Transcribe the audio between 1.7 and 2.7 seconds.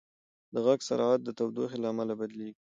له امله بدلېږي.